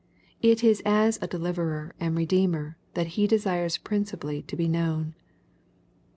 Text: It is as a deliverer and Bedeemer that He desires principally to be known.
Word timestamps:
It 0.41 0.63
is 0.63 0.81
as 0.83 1.19
a 1.21 1.27
deliverer 1.27 1.93
and 1.99 2.15
Bedeemer 2.17 2.75
that 2.95 3.05
He 3.21 3.27
desires 3.27 3.77
principally 3.77 4.41
to 4.41 4.55
be 4.55 4.67
known. 4.67 5.13